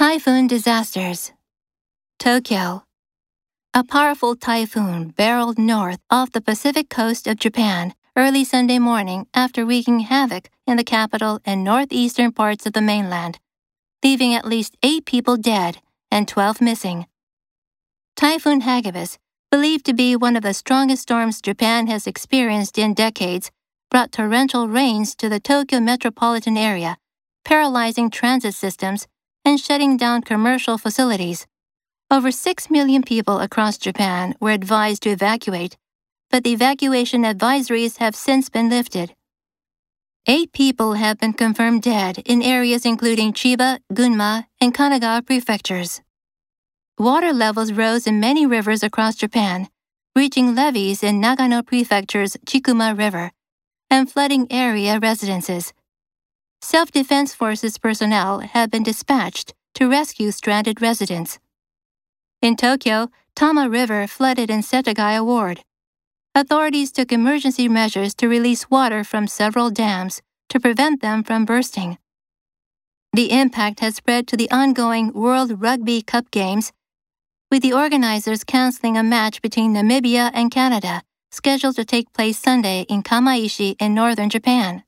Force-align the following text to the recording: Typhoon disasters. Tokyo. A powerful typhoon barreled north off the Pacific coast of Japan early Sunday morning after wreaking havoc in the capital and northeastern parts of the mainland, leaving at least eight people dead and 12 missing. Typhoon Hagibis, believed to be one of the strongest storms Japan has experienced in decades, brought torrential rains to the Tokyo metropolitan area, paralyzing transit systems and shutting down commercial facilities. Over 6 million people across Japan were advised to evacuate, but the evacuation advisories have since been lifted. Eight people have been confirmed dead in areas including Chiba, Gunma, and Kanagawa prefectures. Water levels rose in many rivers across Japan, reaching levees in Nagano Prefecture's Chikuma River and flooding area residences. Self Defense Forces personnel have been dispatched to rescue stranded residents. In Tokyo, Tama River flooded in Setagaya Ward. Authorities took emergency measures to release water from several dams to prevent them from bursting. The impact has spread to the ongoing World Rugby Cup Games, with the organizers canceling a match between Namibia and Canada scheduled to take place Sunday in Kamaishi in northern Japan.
Typhoon 0.00 0.46
disasters. 0.46 1.30
Tokyo. 2.18 2.84
A 3.74 3.84
powerful 3.84 4.34
typhoon 4.34 5.10
barreled 5.10 5.58
north 5.58 5.98
off 6.08 6.32
the 6.32 6.40
Pacific 6.40 6.88
coast 6.88 7.26
of 7.26 7.38
Japan 7.38 7.92
early 8.16 8.42
Sunday 8.42 8.78
morning 8.78 9.26
after 9.34 9.62
wreaking 9.62 10.00
havoc 10.00 10.48
in 10.66 10.78
the 10.78 10.84
capital 10.84 11.38
and 11.44 11.62
northeastern 11.62 12.32
parts 12.32 12.64
of 12.64 12.72
the 12.72 12.80
mainland, 12.80 13.38
leaving 14.02 14.32
at 14.32 14.46
least 14.46 14.74
eight 14.82 15.04
people 15.04 15.36
dead 15.36 15.82
and 16.10 16.26
12 16.26 16.62
missing. 16.62 17.04
Typhoon 18.16 18.62
Hagibis, 18.62 19.18
believed 19.50 19.84
to 19.84 19.92
be 19.92 20.16
one 20.16 20.34
of 20.34 20.42
the 20.42 20.54
strongest 20.54 21.02
storms 21.02 21.42
Japan 21.42 21.88
has 21.88 22.06
experienced 22.06 22.78
in 22.78 22.94
decades, 22.94 23.50
brought 23.90 24.12
torrential 24.12 24.66
rains 24.66 25.14
to 25.16 25.28
the 25.28 25.40
Tokyo 25.40 25.78
metropolitan 25.78 26.56
area, 26.56 26.96
paralyzing 27.44 28.08
transit 28.08 28.54
systems 28.54 29.06
and 29.44 29.58
shutting 29.60 29.96
down 29.96 30.22
commercial 30.22 30.78
facilities. 30.78 31.46
Over 32.10 32.30
6 32.30 32.70
million 32.70 33.02
people 33.02 33.40
across 33.40 33.78
Japan 33.78 34.34
were 34.40 34.50
advised 34.50 35.02
to 35.02 35.10
evacuate, 35.10 35.76
but 36.30 36.44
the 36.44 36.52
evacuation 36.52 37.22
advisories 37.22 37.98
have 37.98 38.16
since 38.16 38.48
been 38.48 38.68
lifted. 38.68 39.14
Eight 40.26 40.52
people 40.52 40.94
have 40.94 41.18
been 41.18 41.32
confirmed 41.32 41.82
dead 41.82 42.18
in 42.26 42.42
areas 42.42 42.84
including 42.84 43.32
Chiba, 43.32 43.78
Gunma, 43.92 44.46
and 44.60 44.74
Kanagawa 44.74 45.24
prefectures. 45.24 46.02
Water 46.98 47.32
levels 47.32 47.72
rose 47.72 48.06
in 48.06 48.20
many 48.20 48.44
rivers 48.44 48.82
across 48.82 49.16
Japan, 49.16 49.68
reaching 50.14 50.54
levees 50.54 51.02
in 51.02 51.20
Nagano 51.20 51.64
Prefecture's 51.64 52.36
Chikuma 52.44 52.96
River 52.96 53.32
and 53.90 54.10
flooding 54.10 54.46
area 54.50 54.98
residences. 55.00 55.72
Self 56.62 56.92
Defense 56.92 57.34
Forces 57.34 57.78
personnel 57.78 58.40
have 58.40 58.70
been 58.70 58.82
dispatched 58.82 59.54
to 59.74 59.88
rescue 59.88 60.30
stranded 60.30 60.82
residents. 60.82 61.38
In 62.42 62.54
Tokyo, 62.54 63.08
Tama 63.34 63.70
River 63.70 64.06
flooded 64.06 64.50
in 64.50 64.60
Setagaya 64.60 65.24
Ward. 65.24 65.62
Authorities 66.34 66.92
took 66.92 67.12
emergency 67.12 67.66
measures 67.66 68.14
to 68.16 68.28
release 68.28 68.70
water 68.70 69.04
from 69.04 69.26
several 69.26 69.70
dams 69.70 70.20
to 70.50 70.60
prevent 70.60 71.00
them 71.00 71.24
from 71.24 71.46
bursting. 71.46 71.96
The 73.14 73.32
impact 73.32 73.80
has 73.80 73.96
spread 73.96 74.28
to 74.28 74.36
the 74.36 74.50
ongoing 74.50 75.14
World 75.14 75.62
Rugby 75.62 76.02
Cup 76.02 76.30
Games, 76.30 76.72
with 77.50 77.62
the 77.62 77.72
organizers 77.72 78.44
canceling 78.44 78.98
a 78.98 79.02
match 79.02 79.40
between 79.40 79.74
Namibia 79.74 80.30
and 80.34 80.50
Canada 80.50 81.02
scheduled 81.32 81.76
to 81.76 81.86
take 81.86 82.12
place 82.12 82.38
Sunday 82.38 82.82
in 82.82 83.02
Kamaishi 83.02 83.76
in 83.80 83.94
northern 83.94 84.28
Japan. 84.28 84.84